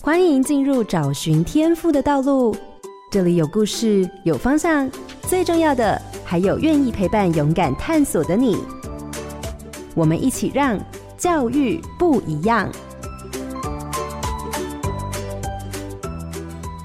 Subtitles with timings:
[0.00, 2.54] 欢迎进入找寻天赋的道路，
[3.10, 4.90] 这里有故事，有方向，
[5.22, 8.58] 最重要的还有愿意陪伴、勇敢探索的你。
[9.94, 10.78] 我们一起让
[11.16, 12.70] 教育不一样。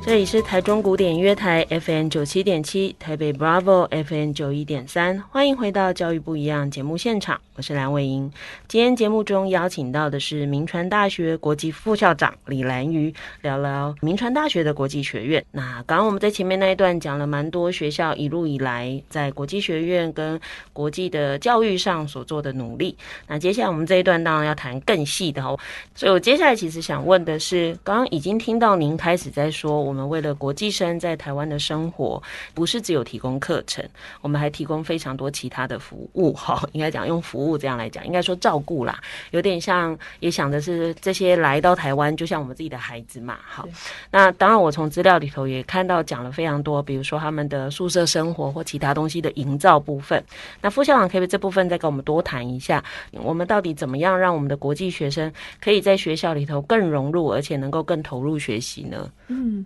[0.08, 7.38] 这里是台中古典音乐台 FM 九七点七，台北 Bravo FM 九一点三，欢迎回到教育不一样节目现场。
[7.57, 8.32] 我是蓝伟英，
[8.70, 15.43] 今天节目中邀请到的是明传大学国际副校长李兰瑜，聊聊明传大学的国际学院。
[15.51, 20.39] 那刚刚我们在前面那一段讲了蛮多学校一路以来在国际学院跟
[20.71, 22.96] 国际的教育上所做的努力。
[23.28, 25.60] 那接下来我们这一段当然要谈更细的哦，
[25.96, 32.22] 所以我接下来其实想问的是，刚刚已经听到您开始在说，我们为了国际生在台湾的生活，
[32.53, 33.83] 不是只有提供课程，
[34.22, 36.31] 我们还提供非常多其他的服务。
[36.33, 37.58] 哈，应该讲用服务。
[37.58, 39.00] 这样来讲，应该说照顾啦，
[39.31, 43.40] 有点像也想的是这些来到台湾，就像我们自己的孩子嘛。
[43.44, 43.68] 好，
[44.12, 50.23] 那当然，我从资料里头也看到讲了非常多，比如说他们的宿舍生活或其他东西的营造部分。
[50.62, 59.09] 那副校长可以这部分再跟我们多谈一下，我们到底怎么样让我们的国际学生可以在学校里头更融入，而且能够更投入学习呢？
[59.30, 59.66] 嗯，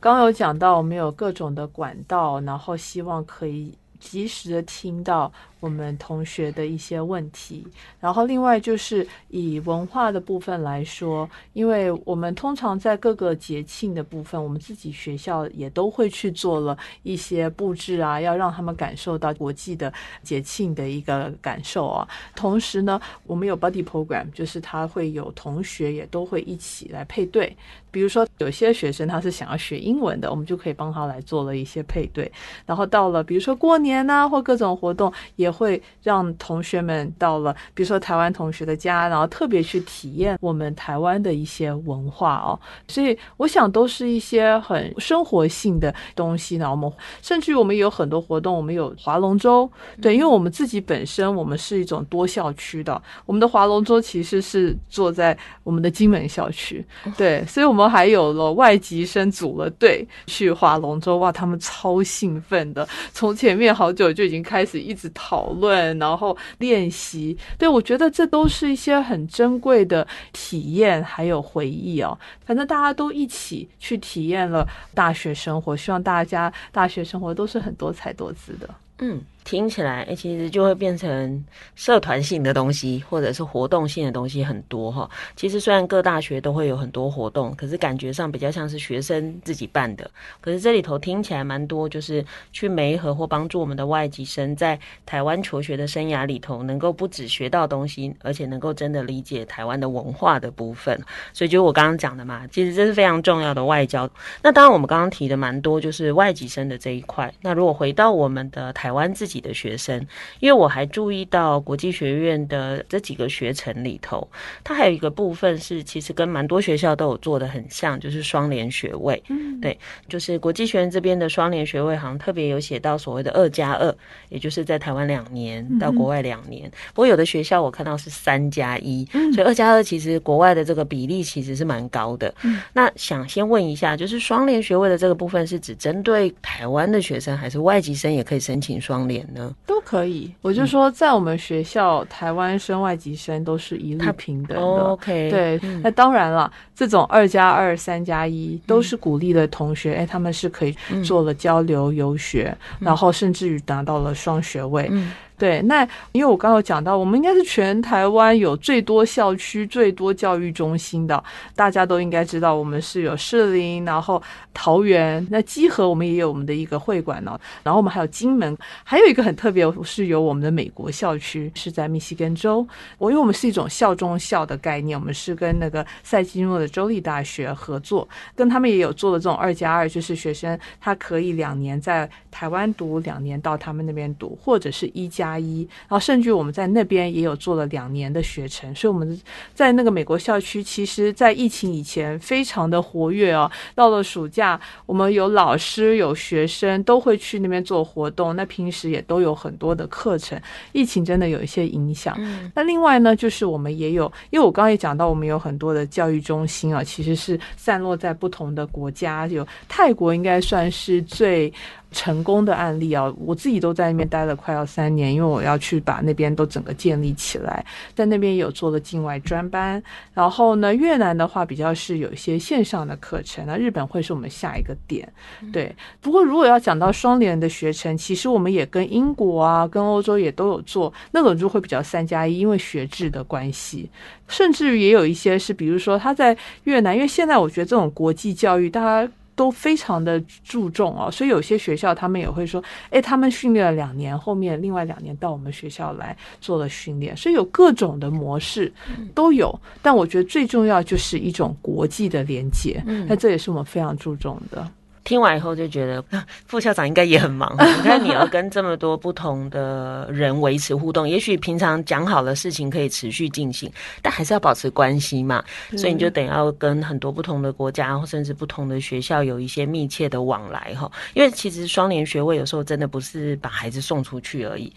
[0.00, 5.30] 刚有讲到我们有各种的管道，然后希望可以及时的听到。
[5.60, 7.66] 我们同学的一些问题，
[8.00, 22.08] 然后另外就是以文化的部分来说，因为我们通常在各个节庆的部分，我们自己学校也都会去做了一些布置啊，要让他们感受到国际的节庆的一个感受啊。
[22.34, 27.54] 同时呢，我们有 buddy program，就是他会有同学也都会一起来配对。
[27.92, 32.32] 比如说有些学生他是想要学英文的，我们就可以帮他来做了一些配对。
[32.64, 35.49] 然后到了比如说过年啊，或各种活动也。
[35.50, 42.58] 会让同学们到了，比如说台湾同学的家，然后特别去体验我们台湾的一些文化哦。
[42.88, 46.70] 所以我想都是一些很生活性的东西呢。
[46.70, 46.90] 我们
[47.22, 49.70] 甚至于我们有很多活动，我们有划龙舟，
[50.00, 56.84] 对，因为我们自己本身我们是一种多校区的，我们的划龙舟其实是坐在我们的金门校区，
[57.16, 65.39] 对，所以我们还有了外籍生组了队去划龙舟，哇，他们超兴奋的，从前面好久就已经开始一直讨。
[65.40, 72.18] 讨论，然后练习，对，我觉得这都是一些很珍贵的体验，还有回忆哦。
[72.44, 78.68] 反正大家都一起去体验了大学生活，希望大家大学生活都是很多彩多姿的。
[78.98, 79.22] 嗯。
[79.44, 85.08] 听起来，哎，其实就会变成社团性的东西，或者是活动性的东西很多哈。
[85.34, 90.08] 其实虽然各大学都会有很多活动，可是感觉上比较像是学生自己办的。
[90.40, 100.96] 可是这里头听起来蛮多，就是去媒合或帮助我们的外籍生在台湾求学的生涯里头，能够不止学到东西，而且能够真的理解台湾的文化的部分。
[101.32, 104.08] 所以就是我刚刚讲的嘛，其实这是非常重要的外交。
[104.42, 107.32] 那当然我们刚刚提的蛮多，就是外籍生的这一块。
[107.40, 109.29] 那如果回到我们的台湾自己。
[109.38, 110.00] 的学生，
[110.38, 114.26] 因为我还注意到国际学院的这几个学程里头，
[114.64, 119.22] 它还有一个部分是其实跟蛮多学校都有做的很像，就是双联学位。
[119.28, 123.94] 嗯，对，就是国际学院这边的双联学位，好像特别有写到所谓的二加二，
[124.30, 126.70] 也就是在台湾两年到国外两年。
[126.94, 129.04] 不过有的学校我看到是三加一，
[129.34, 132.32] 所以二加二其实国外的这个比例其实是蛮高的。
[132.44, 139.19] 嗯那想先问一下，就是双联学位的这个部分是只针对台湾的学生，还是外籍生也可以申请双联？
[139.66, 144.62] 都可以，我就说在我们学校，嗯、台湾生、外籍生都是一律平等的。
[144.62, 154.90] OK，对，嗯、那当然了，这种二加二、三加一都是鼓励的同学，哎、嗯，他们是可以做了交流游学，嗯、然后甚至于达到了双学位。
[155.40, 161.24] 对，那因为我刚刚讲到，我们应该是全台湾有最多校区、最多教育中心的，
[161.56, 168.54] 大家都应该知道，我们是有士林，然后桃园，那基河我们也有我们的一个会馆呢，然后我们还有金门，
[168.84, 172.68] 还有一个很特别，是有我们的美国校区，是在密西根州。
[172.98, 185.29] 我因为我们是一种校中校的概念，我们是跟那个塞基诺的州立大学合作，跟他们也有做的这种二加二，就是学生他可以两年在台湾读，两年到他们那边读，或者是一加。
[185.30, 189.20] 加一，然后甚至我们在那边也有做了两年的学程，所以我们
[189.54, 193.50] 在那个美国校区，其实，在疫情以前非常的活跃哦。
[193.74, 200.40] 到了暑假，我们有老师有学生都会去那边做活动，那平时也都有很多的课程。
[200.72, 202.16] 疫情真的有一些影响。
[202.18, 202.50] 嗯。
[202.54, 211.52] 那另外呢，就是我们也有，因为我刚刚也讲到，我们有很多的教育中心啊，其实是散落在不同的国家，有泰国应该算是最。
[211.90, 217.64] 成功的案例啊，我自己都在那边待了快要三年，因为我要去把那边都整个建立起来，
[217.94, 219.82] 在那边有做了境外专班。
[220.14, 225.12] 然后呢，越南的话比较是有一些线上的课程，那日本会是我们下一个点。
[225.52, 233.90] 对，不过如果要讲到双联的学程，其实我们也跟英国啊、跟欧洲也都有做，那种就会比较三加一，因为学制的关系，
[234.28, 239.12] 甚至于也有一些是，比如说他在越南，因为现在我觉得这种国际教育，大家。
[239.40, 248.70] 都非常的注重哦，所以有些学校他们也会说，哎，他们训练了两年，后面另外两年到我们学校来做了训练，所以有各种的模式
[249.14, 249.58] 都有。
[249.80, 254.70] 但我觉得最重要就是一种国际的连接，那这也是我们非常注重的。
[255.10, 256.04] 听完以后就觉得
[256.46, 257.52] 副校长应该也很忙。
[257.58, 263.68] 你看，你要跟这么多不同的人维持互动，也许平常讲好的事情可以持续进行，
[264.02, 265.42] 但还是要保持关系嘛。
[265.76, 270.88] 所以你就等要跟很多不同的国家，甚至不同的学校有一些密切的往来哈。
[271.14, 274.72] 因为其实双联学位有时候真的不是把孩子送出去而已。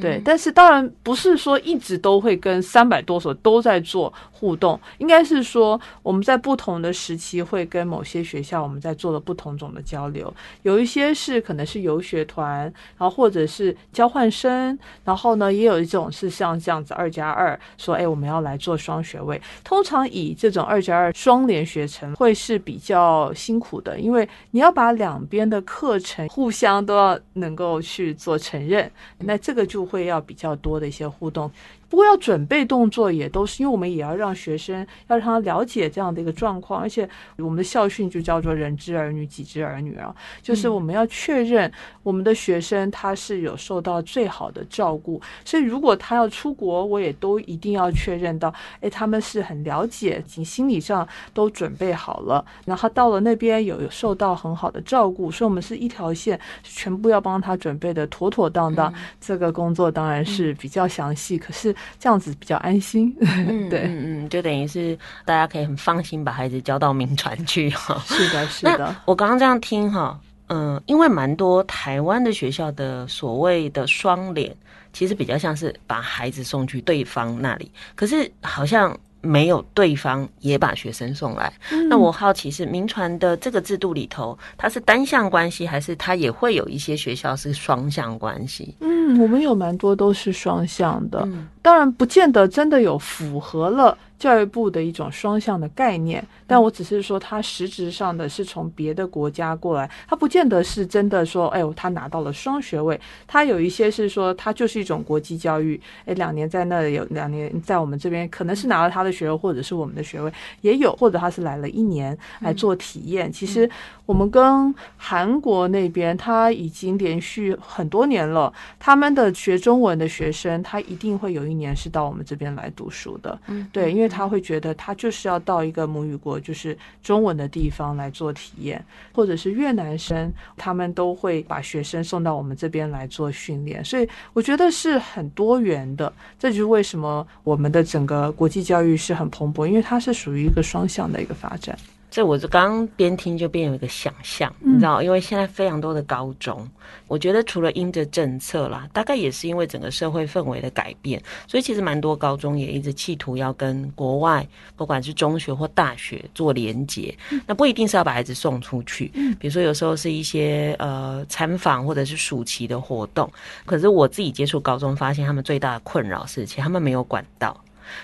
[0.00, 12.60] 对，但是当然不是说一直都会跟三百多所都在做互动，应该是说我们在不同的时期会跟某些学校我们在做了不同种的交流，有一些是可能是游学团，
[12.96, 29.81] 然后或者是交换生，然后呢也有一种是像这样子二加二，说哎我们要来做双学位，通常以这种二加二双联学程会是比较辛苦的，因为你要把两边的课程互相都要能够去做承认，那这个就。
[29.82, 31.50] 都会要比较多的一些互动。
[31.92, 34.74] 不过要准备动作也都是，因为我们也要让学生
[35.08, 37.06] 要让他了解这样的一个状况，而且
[37.36, 41.70] 我们的校训就叫做“人之儿女，己之儿女”啊，就是我们要确认
[42.02, 48.50] 我们的学生他是有受到最好的照顾，所以如果他要出国，我也都一定要确认到，
[48.80, 58.90] 哎，他们是很了解，及心理上都准备好了，然后他到了那边有有受到很好的照顾，所以我们是一条线，全部要帮他准备的妥妥当当。
[59.20, 61.76] 这个工作当然是比较详细，可是。
[61.98, 68.02] 这样子比较安心，嗯、 对，嗯嗯，就等于是大家可以很放心把孩子交到名传去哈。
[68.06, 68.94] 是的， 是的。
[69.04, 70.18] 我刚刚这样听哈，
[70.48, 74.54] 嗯，因为蛮多台湾的学校的所谓的双联，
[74.92, 78.98] 其实比较像是把孩子送去对方那里，可是好像。
[79.22, 88.74] 没有对方也把学生送来，嗯、那我好奇是民传的这个制度里头，它是单向关系，还是它也会有一些学校是双向关系？
[88.80, 93.96] 嗯，我们有蛮多都是双向的，嗯、当然不见得真的有符合了。
[94.22, 103.00] 教育部的一种双向的概念，但我只是说，他实质上的是从别的国家过来，他不见得是真的说，哎呦，他拿到了双学位。
[103.26, 113.32] 他有一些是说，他就是一种国际教育，哎，两年在那里有两年在我们这边，可能是拿了他的学位，或者是我们的学位也有，或者他是来了一年来做体验。
[113.32, 113.68] 其实
[114.06, 123.36] 我们跟韩国那边，他已经连续很多年了，他们的学中文的学生，他一定会有一年是到我们这边来读书的。
[123.48, 124.11] 嗯，对，因为。
[124.12, 136.12] 他会觉得他就是要到一个母语国，就是中文的地方来做体验，或者是越南生，他们都会把学生送到我们这边来做训练，所以我觉得是很多元的。
[136.38, 141.76] 这就是为什么我们的整个国际教育是很蓬勃，因为它是属于一个双向的一个发展。
[142.12, 146.68] 这我就刚刚边听就边有一个想象，你知道，因为现在非常多的高中，
[147.08, 157.16] 我觉得除了因着政策啦，大概也是因为整个社会氛围的改变，所以其实蛮多高中也一直企图要跟国外，不管是中学或大学做连结。
[157.46, 159.06] 那不一定是要把孩子送出去，
[159.40, 163.26] 比如说有时候是一些呃参访或者是暑期的活动。
[163.64, 167.58] 可是我自己接触高中，发现他们最大的困扰是，其实他们没有管道。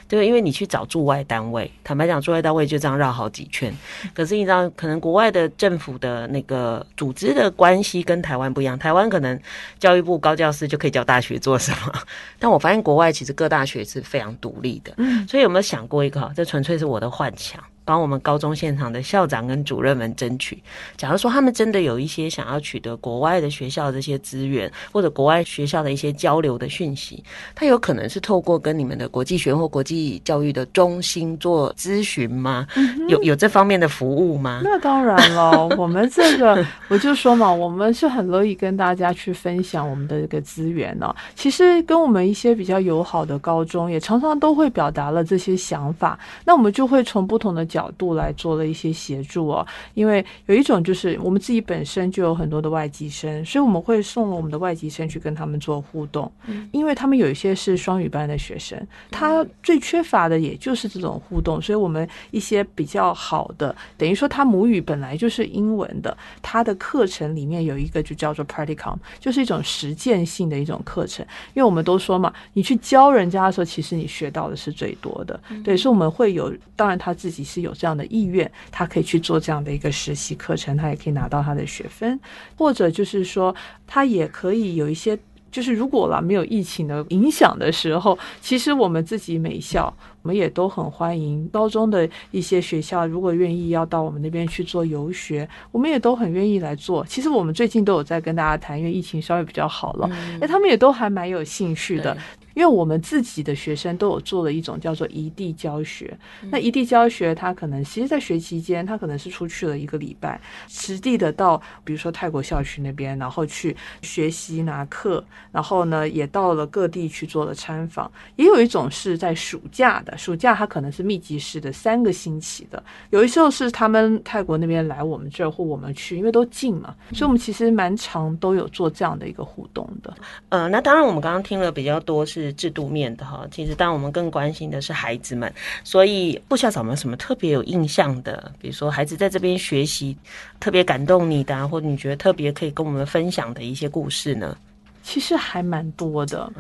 [0.09, 3.75] 对，因为你去找驻外单位，坦白讲，驻外单位就这样绕好几圈。
[4.15, 8.79] 可是你知道，可能国外的政府的那个组织的关系跟台湾不一样。
[8.79, 9.39] 台湾可能
[9.79, 11.93] 教育部高教师就可以教大学做什么，
[12.39, 14.93] 但我发现国外其实各大学是非常独立的。
[14.97, 16.33] 嗯，所以有没有想过一个？
[16.35, 17.63] 这纯粹是我的幻想。
[17.89, 20.63] 帮我们高中现场的校长跟主任们争取。
[20.99, 32.67] 假如说他们真的有一些想要取得国外的学校的这些资源，或者国外学校的一些交流的讯息，他有可能是透过跟你们的国际学或国际教育的中心做咨询吗？
[32.77, 34.61] 嗯、有有这方面的服务吗？
[34.63, 41.15] 那当然了，我们这个我就说嘛，我们是很乐意跟大家去分享我们的这个资源呢。
[41.35, 46.19] 其实跟我们一些比较友好的高中，也常常都会表达了这些想法。
[46.45, 49.67] 那我们就会从不同的角角度来做了一些协助哦。
[49.95, 56.31] 因为有一种就是我们自己本身就有很多的外籍生，所以我们会送了我们的外籍生去跟他们做互动。
[56.47, 58.77] 嗯，因为他们有一些是双语班的学生，
[59.11, 71.25] 他最缺乏的也就是这种互动，所以我们一些比较好的，等于说他母语本来就是英文的，他的课程里面有一个就叫做 Practicum，就是一种实践性的一种课程。
[71.55, 75.39] 因为我们都说嘛，你去教人家的时候，其实你学到的是最多的。
[75.65, 82.19] 对，所以我们会有，当然他自己是有这样的意愿，他可以去做这样的一个实习课程，他也可以拿到他的学分，
[82.57, 83.55] 或者就是说，
[83.87, 85.19] 他也可以有一些。
[85.51, 97.03] 就是如果啦没有疫情的影响的时候，其实我们自己美校，我们也都很欢迎高中的一些学校，如果愿意要到我们那边去做游学，我们也都很愿意来做。
[97.07, 102.15] 其实我们最近都有在跟大家谈，因为疫情稍微比较好了，哎、嗯，他们也都还蛮有兴趣的。
[102.59, 106.19] 因为我们自己的学生都有做了一种叫做异地教学，
[106.51, 118.11] 那异地教学，他可能其实，在学期间，他可能是出去了一个礼拜，实地的到，比如说泰国校区那边，然后去学习拿课，然后呢，也到了各地去做了参访。
[118.35, 130.13] 也有一种是在暑假的，暑假他可能是密集式的三个星期的，有一时候是他们泰国那边来我们这儿或我们去，因为都近嘛，所以我们其实蛮常都有做这样的一个互动的。
[130.49, 132.48] 呃，那当然我们刚刚听了比较多是。
[132.53, 135.53] 制度面的哈，其实当我们更关心的是孩子们，
[135.85, 138.53] 所以不校长有没有什么特别有印象的？
[138.61, 140.17] 比如说孩子在这边学习
[140.61, 144.57] 特别感动你的，或者你觉得特别可以跟我们分享的一些故事呢？
[145.03, 146.53] 其实还蛮多的。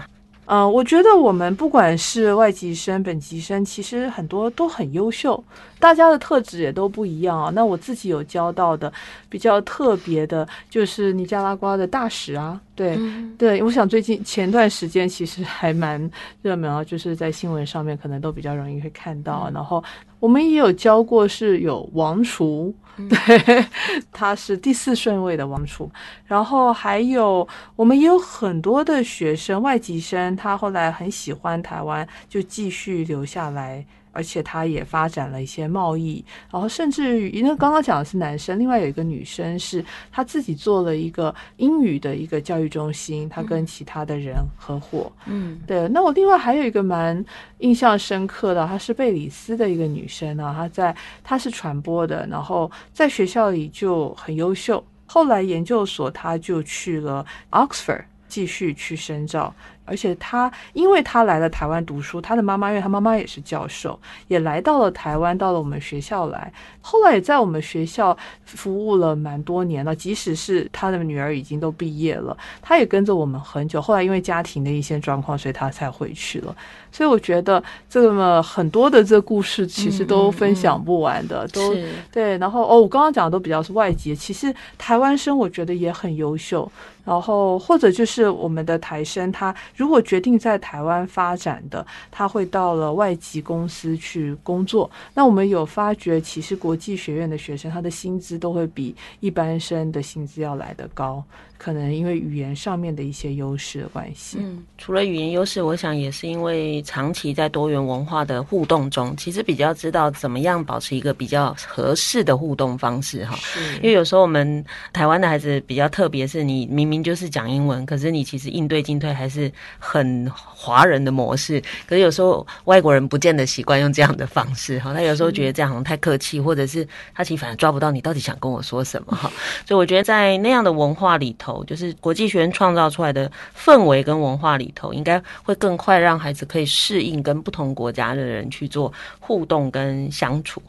[0.46, 5.44] 呃，我觉得我们不管是外籍生、本籍生，其实很多都很优秀，
[5.78, 7.50] 大家的特质也都不一样啊。
[7.54, 8.92] 那我自己有教到的
[9.28, 16.10] 比较特别的，就是尼加拉瓜的大使啊，对、嗯、对，我想最近前段时间其实还蛮
[16.42, 19.44] 热门啊，就是在新闻上面可能都比较容易会看到。
[19.48, 19.82] 嗯、然后
[20.20, 22.74] 我们也有教过是有王储。
[23.08, 23.64] 对，
[24.10, 25.88] 他是第四顺位的王储，
[26.26, 33.86] 然后还有我们也有很多的学生，外籍生，他后来很喜欢台湾，就继续留下来。
[34.12, 45.10] 而且他也发展了一些贸易，然后甚至于，因为刚刚讲的是男生，另外有一个女生是她自己做了一个英语的一个教育中心，她跟其他的人合伙。
[45.26, 45.88] 嗯，对。
[45.88, 47.24] 那我另外还有一个蛮
[47.58, 59.54] 印象深刻的，她是贝里斯的一个女生啊，她在她是传播的，然后在学校里就很优秀，后来研究所她就去了 Oxford 继续去深造。
[59.88, 69.96] 而且他，因为他来了台湾读书，他的妈妈，因为他妈妈也是教授，也来到了台湾，到了我们学校来，后来也在我们学校服务了蛮多年了。
[69.96, 73.80] 即使是他的女儿已经都毕业了，他也跟着我们很久。
[73.80, 76.54] 后来因为家庭的一些状况，所以他才回去了。
[76.90, 81.74] 所以我觉得这么很多的这故事，其实都分享不完的，嗯嗯、都
[82.10, 82.38] 对。
[82.38, 86.70] 然后哦，我刚刚讲的都比较是外籍，其实台湾生我觉得也很优秀。
[87.04, 94.90] 然后或者就是我们的台生，他如果决定在台湾发展的，他会到了外籍公司去工作。
[95.14, 101.22] 那我们有发觉，其实国际学院的学生，他的薪资都会比一般生的薪资要来得高。
[101.56, 113.36] 可能因为语言上面的一些优势的关系，嗯，除了语言优势，我想也是因为长期在多元文化的互动中，其实比较知道怎么样保持一个比较合适的互动方式哈。
[113.82, 121.60] 因为有时候我们台湾的孩子比较特别，是你明明就是讲英文，可是你其实应对进退还是很华人的模式。
[121.86, 129.30] 可是有时候外国人不见得习惯用这样的方式哈，他有时候觉得这样好像太客气，或者是他其实反而抓不到你到底想跟我说什么哈。
[129.66, 131.58] 所以我觉得在那样的文化里头。
[131.68, 140.62] 就是国际学院创造出来的氛围跟文化里头，应该会更快让孩子可以适应跟不同国家的人去做互动跟相处。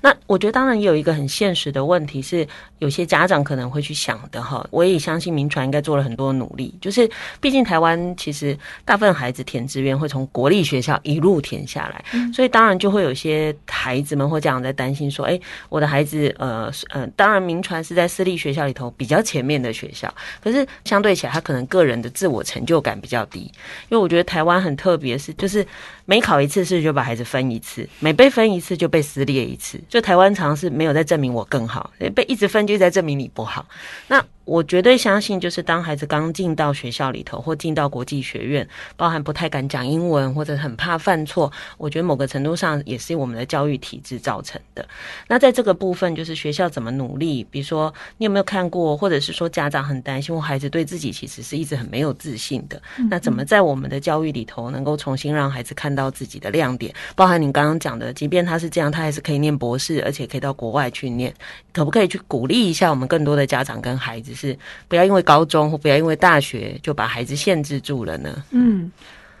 [0.00, 2.46] 那我觉得当然也有一个很现实的问题是，
[2.80, 6.74] 有些家长可能会去想的哈，我也相信民传应该做了很多努力。
[6.80, 7.08] 就是
[7.40, 8.41] 毕竟台湾其实
[8.84, 20.12] 大部分孩子填志愿会从国立学校一路填下来，所以当然就会有些孩子们或家长在担心说，哎，我的孩子呃呃，当然名传是在私立学校里头比较前面的学校。
[20.42, 23.40] 可是相对起来，他可能个人的自我成就感比较低，
[23.88, 25.66] 因为我觉得台湾很特别，是就是
[26.04, 29.80] 每考一次试就把孩子分一次，每被分一次就被撕裂一次。
[29.88, 33.66] 就台湾常常是没有在证明我更好，被一直分就在证明你不好。
[34.08, 44.84] 那我绝对相信，就是当孩子刚进到学校里头，或进到国际学院，包含不太敢讲英文，或者很怕犯错，我觉得某个程度上也是我们的教育体制造成的。
[45.28, 47.44] 那在这个部分，就是学校怎么努力？
[47.50, 52.82] 比如说，你有没有看过，或者是说家长很担心，我孩子对自己其实是一直很没有自信的。
[53.08, 56.92] 那怎么在我们的教育里头，能够重新让孩子看到自己的亮点？
[57.14, 61.32] 包含你刚刚讲的，即便他是这样，他还是可以念博士，而且可以到国外去念。
[61.72, 64.32] 可不可以去鼓励一下我们更多的家长跟孩子？
[64.48, 64.58] 是
[64.88, 68.42] 不要因为高中或不要因为大学就把孩子限制住了呢？
[68.50, 68.90] 嗯，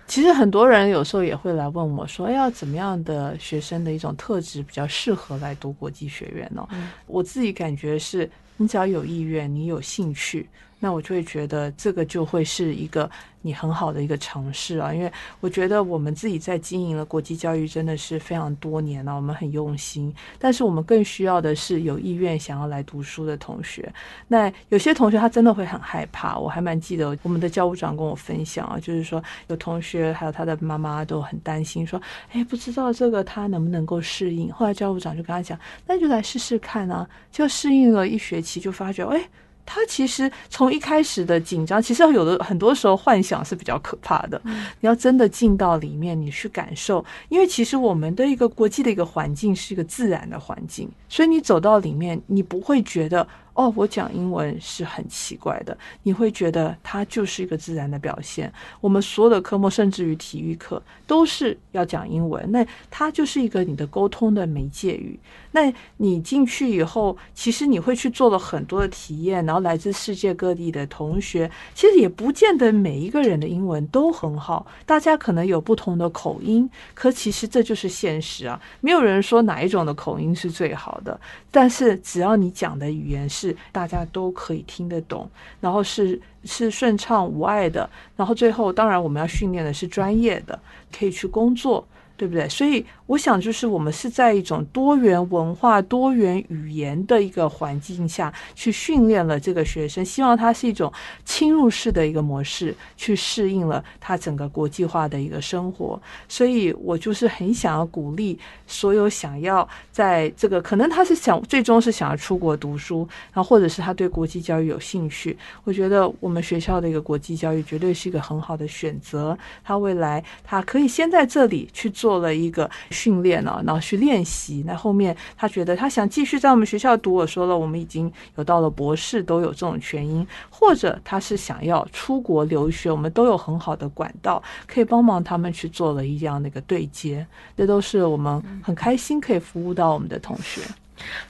[0.06, 6.66] 其实很多人有时候也会来问我说，要怎么样的学生的一种特质比较适合来读国际学院呢？
[6.70, 10.48] 嗯，我自己感觉是，你只要有意愿，你有兴趣。
[10.84, 13.08] 那我就会觉得这个就会是一个
[13.40, 23.92] 你很好的一个尝试啊，因为我觉得我们自己在经营了国际教育真的是非常多年了，我们很用心，但是我们更需要的是有意愿想要来读书的同学。
[24.26, 34.52] 那有些同学他真的会很害怕，我还蛮记得我们的教务长跟我分享啊，就是说有同学还有他的妈妈都很担心，说，哎，不知道这个他能不能够适应。
[34.52, 39.22] 后来教务长就跟他讲，那就来试试看啊，就适应了一学期，就发觉，哎。
[39.64, 44.40] 他其实从一开始的紧张，其实有的很多时候幻想是比较可怕的。
[44.44, 53.26] 你要真的进到里面，你去感受，因为其实我们的一个国际的一个环境是一个自然的环境，所以你走到里面，你不会觉得。
[53.54, 58.50] 哦，我讲英文是很奇怪的，你会觉得它就是一个自然的表现。
[58.80, 65.20] 我们所有的科目，甚至于体育课，都是要讲英文，那它就是一个你的沟通的媒介语。
[65.50, 83.41] 那你进去以后，其实你会去做了很多的体验，然后来自世界各地的同学，其实也不见得每一个人的英文都很好，大家可能有不同的口音，可其实这就是现实啊，没有人说哪一种的口音是最好的，但是只要你讲的语言是。
[83.42, 85.28] 是大家都可以听得懂，
[85.60, 90.56] 然后是是顺畅无碍的，然后最后当然我们要训练的是专业的，
[90.96, 91.84] 可以去工作。
[92.22, 92.48] 对不对？
[92.48, 100.92] 所以我想，就是我们是在一种多元文化、多元语言的一个环境下去训练了这个学生，希望他是一种
[101.24, 106.00] 侵入式的一个模式，去适应了他整个国际化的一个生活。
[106.28, 108.38] 所以我就是很想要鼓励
[108.68, 112.98] 所有想要在这个，可能他是想最终是想要出国读书，
[113.32, 115.36] 然后或者是他对国际教育有兴趣。
[115.64, 119.36] 我觉得我们学校的一个国际教育绝对是一个很好的选择。
[119.64, 122.11] 他未来他可以先在这里去做。
[122.12, 124.62] 做了一个训练了，然后去练习。
[124.66, 137.26] 那后面他觉得他想继续在我们学校读，我说了，我们已经有到了博士，都有这种全英，或者他是想要出国留学，我们都有很好的管道可以帮忙他们去做了一样的一个对接。
[137.56, 140.60] 这都是我们很开心可以服务到我们的同学。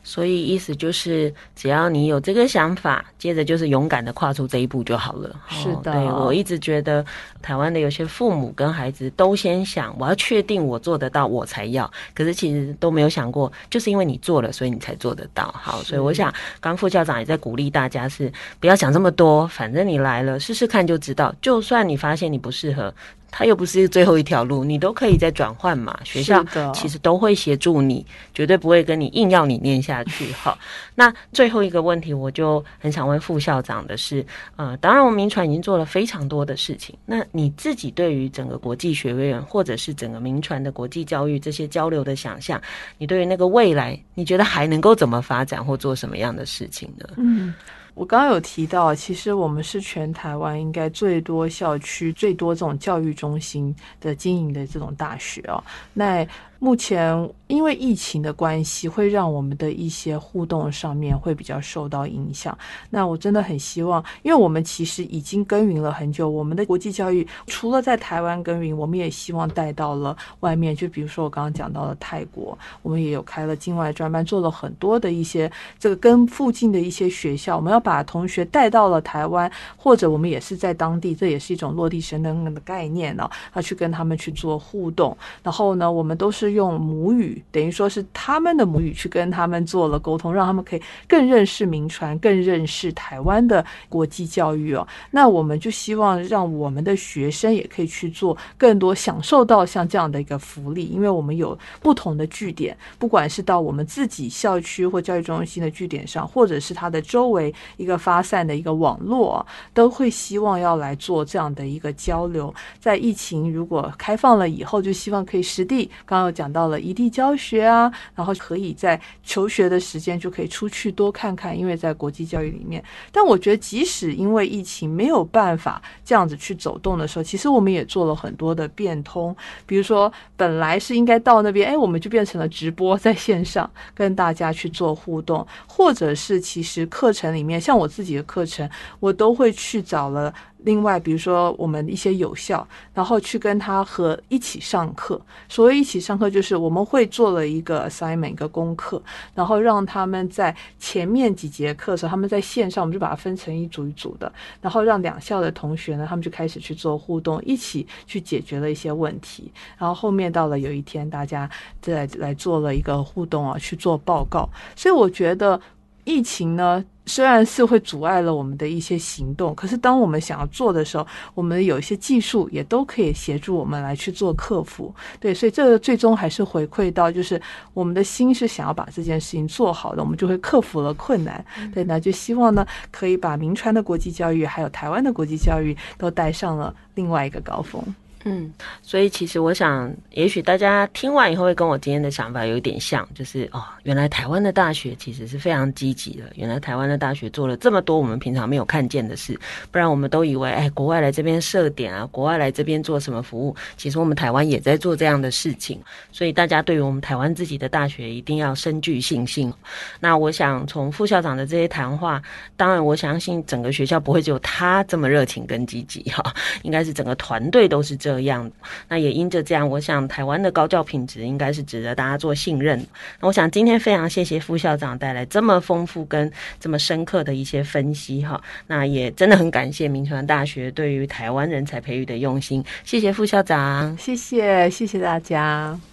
[0.03, 5.35] 所以意思就是，只要你有这个想法，接着就是勇敢的跨出这一步就好了。
[5.49, 7.05] 是的，对，我一直觉得，
[7.41, 11.91] 台湾的有些父母跟孩子都先想，我要确定我做得到，我才要。
[12.15, 15.55] 可是其实都没有想过，就是因为你做了，所以你才做得到。
[15.57, 21.35] 好，所以我想，刚副校长也在鼓励大家是不要想这么多，反正你来了，试试看就知道。
[21.41, 22.93] 就算你发现你不适合。
[23.33, 25.99] 它又不是最后一条路，你都可以再转换嘛。
[26.05, 30.31] 学校其实都会协助你，绝对不会跟你硬要你念下去。
[30.33, 30.57] 哈，
[30.95, 34.25] 那最后一个问题，我就很想问副校长的是，
[34.57, 42.61] 呃，当然我们民传已经做了非常多的事情，那你自己对于整个国际学院或者是整个民传的国际教育这些交流的想象，
[42.99, 47.09] 你对于那个未来，你觉得还能够怎么发展或做什么样的事情呢？
[47.17, 47.55] 嗯。
[47.95, 55.63] 我刚刚有提到，其实我们是全台湾应该最多校区、最多这种教育中心的经营的这种大学哦。
[55.93, 56.27] 那
[56.63, 62.57] 目前因为疫情的关系，会让我们的一些互动上面会比较受到影响。
[62.89, 70.75] 那我真的很希望，因为我们其实已经耕耘了很久，我们的国际教育除了在台湾耕耘，我们也希望带到了外面。
[70.75, 85.15] 就比如说我刚刚讲到了泰国，我们也有开了境外专班，做了很多的一些这个跟附近的一些学校，我们要把同学带到了台湾，或者我们也是在当地，这也是一种落地生根的概念呢，要去跟他们去做互动。
[85.43, 86.52] 然后呢，我们都是。
[86.53, 94.87] 用母语，等于说是他们的母语去跟他们做了沟通，让他们可以更认识名传，更认识台湾的国际教育哦。
[95.11, 112.55] 那我们就希望让我们的学生也可以去做更多，享受到像这样的一个福利，因为我们有不同的据点，不管是到我们自己校区或教育中心的据点上，或者是它的周围一个发散的一个网络，都会希望要来做这样的一个交流。
[112.79, 116.42] 在疫情如果开放了以后，就希望可以实地，刚刚讲。
[116.43, 122.83] 讲到了异地教学啊，然后可以在求学的时间就可以出去多看看，因为在国际教育里面。
[123.13, 129.37] 但我觉得，即使因为疫情没有办法这样子去走动的时候，其实我们也做了很多的变通。
[129.67, 140.35] 比如说，本来是应该到那边，哎，我们就变成了直播，在线上跟大家去做互动，或者是其实课程里面，像我自己的课程，我都会去找了。
[140.65, 145.21] 另外，比如说我们一些有效，然后去跟他和一起上课。
[145.49, 149.03] 所谓一起上课，就是我们会做了一个 assignment 一个功课，
[149.35, 159.51] 然后让他们在前面几节课的时候，他们在线上，我们就把它分成一组一组的，然后让两校的同学呢，他们就开始去做互动，一起去解决了一些问题。
[159.79, 161.49] 然后后面到了有一天，大家
[161.81, 164.49] 再来做了一个互动啊，去做报告。
[164.77, 165.61] 所以我觉得
[166.05, 166.85] 疫情呢。
[167.05, 174.95] 虽然是会阻碍了我们的一些行动，可是当我们想要做的时候，我们有一些技术也都可以协助我们来去做克服。
[175.19, 177.41] 对，所以这个最终还是回馈到，就是
[177.75, 181.45] 我们的心是想要把这件事情做好的，我们就会克服了困难。
[181.75, 187.83] 对，那就希望呢，可以把铭传的国际教育还有台湾的国际教育都带上了另外一个高峰。
[188.25, 196.23] 嗯，所以其实我想，也许大家听完以后会跟我今天的想法有点像，就是哦，原来台湾的大学其实是非常积极的。
[196.37, 199.37] 原来台湾的大学做了这么多我们平常没有看见的事，
[199.73, 205.81] 不然我们都以为，哎，国外来这边设点啊，国外来这边做什么服务，其实我们台湾也在做这样的事情。
[206.13, 209.53] 所以大家对于我们台湾自己的大学一定要深具信心。
[209.99, 212.23] 那我想从副校长的这些谈话，
[212.57, 216.33] 当然我相信整个学校不会只有他这么热情跟积极哈，
[216.63, 218.12] 应该是整个团队都是这。
[218.13, 218.51] 这样，
[218.89, 222.79] 那也因着这样，我想台湾的高教品质应该是值得大家做信任。
[223.21, 228.39] 那我想今天非常谢谢副校长带来这么丰富跟这么深刻的一些分析哈。
[228.67, 235.92] 那也真的很感谢明传大学对于台湾人才培育的用心，谢谢副校长，谢谢谢谢大家。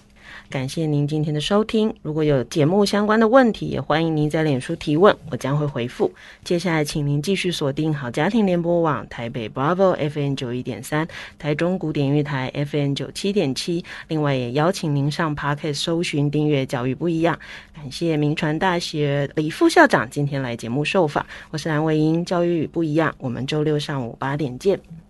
[0.50, 1.94] 感谢您今天的收听。
[2.02, 6.12] 如果有节目相关的问题，也欢迎您在脸书提问，我将会回复。
[6.44, 11.08] 接下来，请您继续锁定好家庭联播网台北 Bravo FM 九一点三，
[11.38, 13.86] 台中古典乐台 FM 九七点七。
[14.08, 17.38] 另外，也邀请您上 Podcast 搜寻订阅教育不一样。
[17.76, 21.24] 感谢铭传大学李副校长今天来节目受访。
[21.52, 23.14] 我是蓝伟英，教育不一样。
[23.20, 25.09] 我们周六上午八点见。